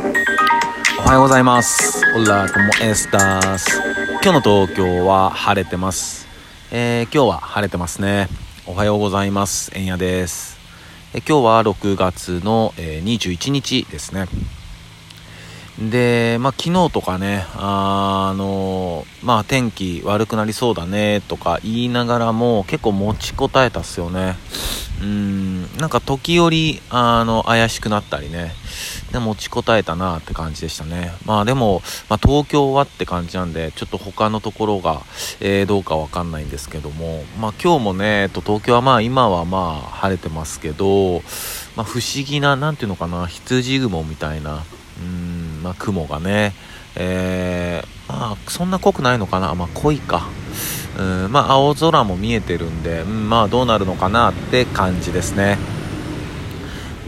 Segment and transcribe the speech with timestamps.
[0.00, 2.02] おはようございます。
[2.16, 3.82] オラコモエスタース。
[4.24, 6.26] 今日の東京は晴れてます。
[6.72, 8.28] えー今日は晴れてますね。
[8.66, 9.70] おはようございます。
[9.74, 10.58] えんやです。
[11.12, 14.26] え今日は6月の、えー21日ですね。
[15.80, 24.36] で、まあ、昨日とかね、あのまあ、天気悪くなりそうだねとか言いながらも結構持ちこたえたっすよね。
[25.00, 28.52] うん、なんか時折、あの、怪しくなったりね。
[29.12, 31.12] で、持ちこたえたなって感じでしたね。
[31.24, 35.00] まあでも、まあ、東京はって感じなんで、ちょっと他のところが、
[35.40, 41.22] えーどうかわかんないんですけども、まあ今日もね、えっと東京はまあ今はまあ晴れてますけど、
[41.76, 44.64] まあ不思議な、なんていうのかな、羊雲みたいな、
[45.00, 45.29] うん、
[45.60, 46.54] まあ雲がね、
[46.96, 50.28] えーまあそんな濃くないのかな、まあ濃いか。
[50.98, 55.58] うん、まあ青空も見えてるんで、うん、まあどうなるのかなって感じですね。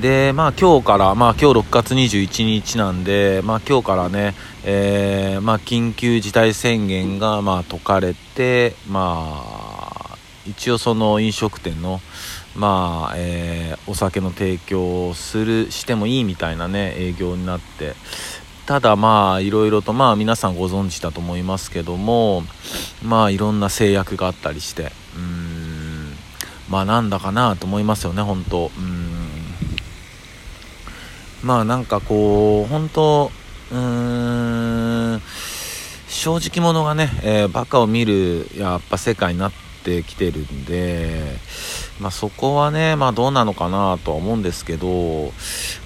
[0.00, 4.34] で、まあ今日から、まあ今日6月21日なんで、まあ今日からね、
[4.64, 12.00] えーまあ緊急事態宣言がまあ解かれて、まあ一応その飲食店の、
[12.56, 17.94] まあ、えーお酒の提供をする、してもいいみたいなね、営業になって、
[18.66, 22.44] ただまあいろいろとまあ皆さんご存知だと思いますけども
[23.02, 24.90] まあいろんな制約があったりして。
[25.16, 26.14] うん。
[26.70, 28.70] まあなんだかなと思いますよね本当。
[28.76, 29.18] うん。
[31.42, 33.30] まあなんかこう本当
[33.70, 35.22] うーん。
[36.08, 39.63] 正直者がね、えーバカを見るやっぱ世界になって
[40.02, 41.36] きてるんで
[42.00, 45.32] まあそこはねまあどうなのかなとは思うんですけど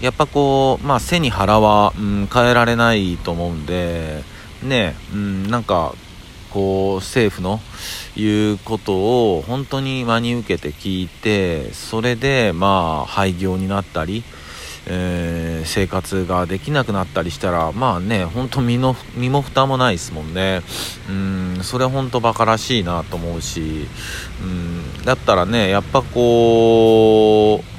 [0.00, 4.22] やっぱこうまあ背に腹は、うん、変えられないと思うんで
[4.62, 5.94] ねうんなんか
[6.50, 7.60] こう政府の
[8.14, 14.22] 言うことを本当に真に受けて聞いてそれでまあ廃業になったり、
[14.86, 20.62] えー生活ができなくなったりしたらまあね本当身の身も蓋もないですもんね。
[21.08, 23.86] うんそれは本当バカらしいなと思うし。
[24.42, 27.72] うんだったらねやっぱこう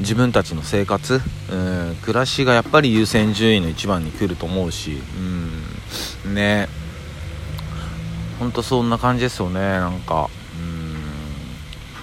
[0.00, 1.20] 自分たちの生活、
[1.50, 4.98] うん、暮らしがやっぱり優先順位の一番に来ると思うし、
[6.24, 6.68] うん、ね。
[8.38, 10.30] ほんとそんな感じですよねなんか。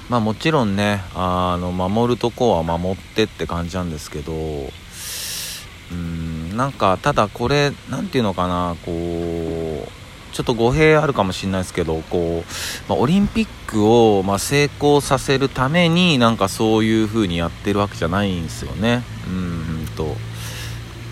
[0.09, 4.33] まあもちろんねあの守るとこは守ってって感じなんですけど
[5.91, 9.87] うんなんかただこれなんていうのかなこう
[10.33, 19.03] ちょっと語弊あるかもしれないですけどこう、まあ、オリンピックを、ま、成功させるためになんかそういう風にやってるわけじゃないんですよね。
[19.27, 20.15] うんと。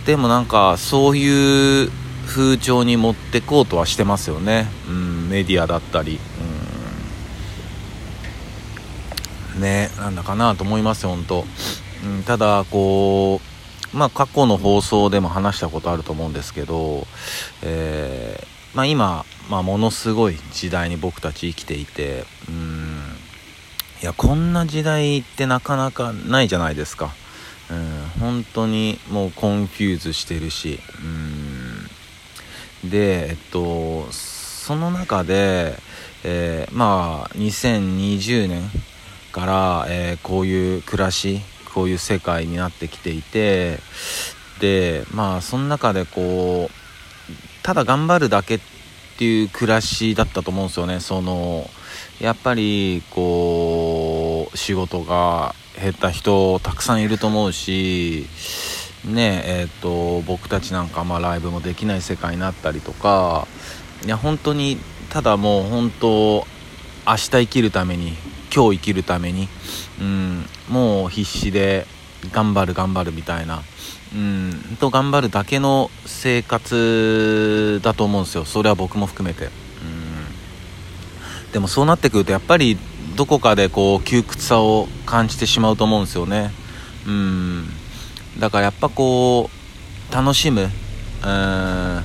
[0.06, 1.90] でもなんかそういう
[2.28, 6.20] 風潮に持ってこうとはしてますよね、うん、メディアだったり、うん、
[9.60, 11.46] ねなんだかなと思いますよ本当、
[12.06, 13.42] うん、ただこ
[13.94, 17.08] うまあ過去の放送でも話したことあると思うんですけど、
[17.64, 23.00] えーまあ、今、まあ、ものすごい時代に僕たち生きていてうん
[24.02, 27.14] いやこんな時代ってなかなかないじゃないですか、
[27.72, 30.80] うん、本当にもう confuse してるし
[32.84, 32.90] うん。
[32.90, 35.76] でえっとその中で、
[36.24, 38.62] えーまあ2020年
[39.36, 41.42] から、えーこういう暮らし
[41.74, 43.80] こういう世界になってきていて
[44.62, 48.60] でまあその中でこうただ頑張るだけっ
[49.18, 51.00] ていう暮らしだったと思うんですよね。
[51.02, 51.70] その
[52.22, 58.28] やっぱりこう仕事が減った人たくさんいると思うし
[59.04, 63.48] ねえっと僕たちなんかまあライブもできない世界になったりとか
[64.06, 64.78] いや本当に
[65.10, 66.48] ただもう本当
[67.08, 68.14] 明日生きるために
[68.54, 69.48] 今日生きるために、
[70.00, 71.86] うん、もう必死で
[72.32, 73.62] 頑張る頑張るみたいな、
[74.14, 78.46] うん、と頑張るだけの生活だと思うんですよ。
[78.46, 79.52] それは僕も含めて、うん、
[81.52, 82.78] でもそうなってくるとやっぱり
[83.16, 86.52] どこかでこう窮屈さを感じてしまうと思うんですよね、
[87.08, 87.68] うん、
[88.40, 89.50] だからやっぱこ
[90.12, 92.04] う楽しむ、うん、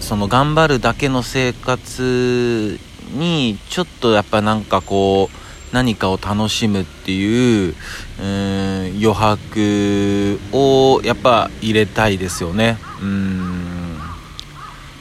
[0.00, 2.78] その頑張るだけの生活
[3.12, 7.74] にちょっとやっぱなんかこう何かを楽しむっていう
[8.20, 12.78] うん余白をやっぱ入れたいですよね。
[13.00, 13.98] うん。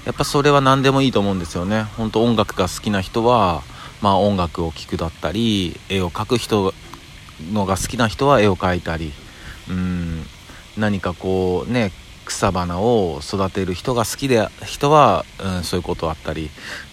[0.06, 1.84] やっぱそれは何でもいいと思うんですよね。
[1.98, 3.64] 本当音楽が好きな人は
[4.02, 6.74] まあ音楽を聴くだったり絵を描く人
[7.52, 9.12] のが好きな人は絵を描いたり。
[9.70, 10.26] うん。
[10.78, 11.92] 何かこうね
[12.32, 16.50] 草花を育てる人が好きで人は、うん、そういうことあったり。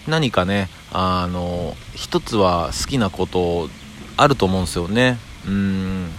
[0.07, 3.69] 何かねあの一つは好きなこと
[4.17, 5.17] あると思うんですよね。
[5.47, 6.09] うん。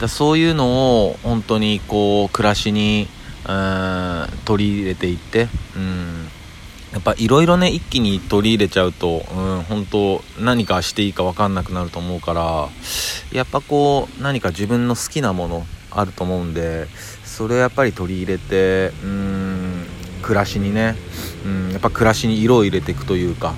[0.00, 3.08] だそういうのを本当にこう暮らしに
[3.48, 6.28] うん取り入れていってうん。
[6.92, 12.68] やっぱいろいろね一気に取り入れちゃうと、うん、本当何かしていいか分かんなくなると思うから
[13.32, 16.86] やっぱこう何か自分の好きなものあると思うんで
[17.24, 19.86] それをやっぱり取り入れてうん
[20.22, 20.94] 暮らしにね、
[21.44, 23.54] うん、やっぱ暮らしに色を入れていくというか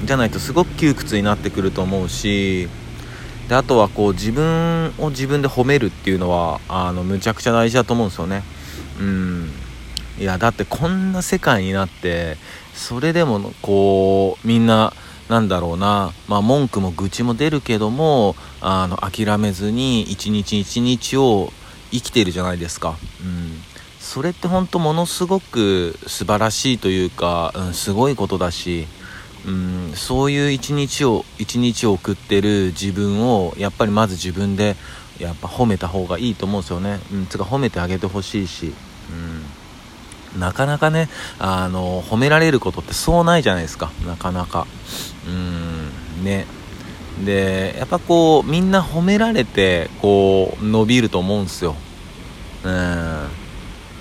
[0.00, 2.68] うんじゃないとすごく窮屈になってくると思うし
[3.48, 8.42] であとはこう自分を自分で褒めるっていうのはあのむちゃくちゃ大事だと思うんですよね。
[8.98, 9.50] うん。
[10.18, 12.38] いやだってこんな世界になって
[12.74, 14.94] それでもこうみんな
[15.28, 21.52] なんだろうな、まあ、文句も愚痴も出るけどもあの諦めずに一日一日を
[21.90, 23.60] 生きているじゃないですか、うん、
[23.98, 28.86] それって本当ものすごく素晴らしいというか、うん、すごいことだし、
[29.46, 34.76] うん、そういう一日を一日を送ってる自分をやっぱりまず自分で
[35.18, 38.74] やっぱ褒めた方がいいと思うんですよね、うん、つか褒めてあげてほしいし、
[39.10, 39.35] うん、
[40.36, 43.90] なかなかねあの褒められることってそうないじゃないですか。
[44.06, 44.66] なかなか。
[45.26, 46.46] うんね。
[47.24, 51.74] でやっぱこうみんな褒められてこう伸びると思うんすよ。
[52.64, 53.28] うん。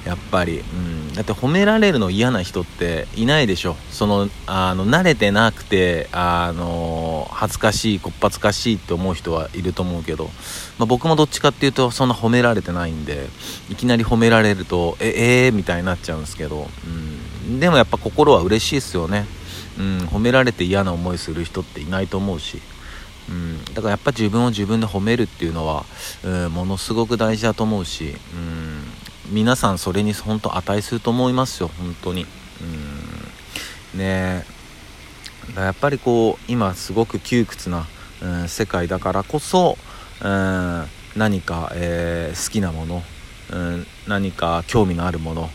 [0.06, 3.76] やっぱり、うん、だって褒められるの嫌な人っていないでしょ。
[3.90, 10.26] そのあの慣れてなくてあの恥ずかしいこっぱずかしいって思う人はいると思うけど、
[10.78, 13.28] まあ、僕もどっちかっていうとそんな褒められてないんで
[13.70, 16.68] いきなり褒められるとええー、みたいになっちゃうんですけど、
[17.48, 19.26] うん、でもやっぱ心は嬉しいですよね、
[19.80, 22.62] うん、褒められて嫌な思いする人っていないと思うし。
[23.28, 25.86] うん、だからやっぱ自分を自分で褒めるっていうのは、
[26.24, 28.84] うん、ものすごく大事だと思うし、うん、
[29.34, 32.28] 皆さんそれに本当値すると思いますよ本当に。
[32.62, 34.00] うん。
[34.00, 34.46] ね
[35.56, 37.86] やっぱりこう今すごく窮屈な、
[38.22, 39.78] うん、世界だからこそ、
[40.22, 43.04] うん、何か、えー、好きなもの、
[43.52, 45.50] うん、何か興味のあるもの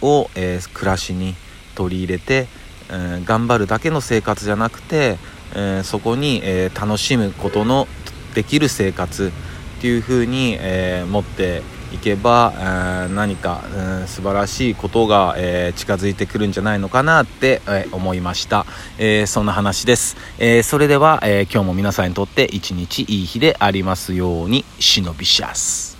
[0.00, 1.34] を、えー、暮らしに
[1.74, 2.46] 取り入れて、
[2.90, 5.18] うん、頑張るだけの生活じゃなくて、
[5.54, 7.86] え、そこに、え楽しむことの
[8.34, 9.32] できる生活
[9.78, 11.62] っていう風に、え持って
[11.94, 13.62] いけば、えー、何か、
[14.00, 18.66] うん、素晴らしいことが、えー、近づいてくるんじゃないのかなって、えー、思いました、
[18.98, 25.91] えそんな話です、えそれでは、え今日も皆さんにとって一日いい日でありますように忍びシャス